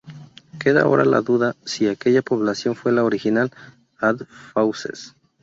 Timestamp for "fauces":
4.51-5.13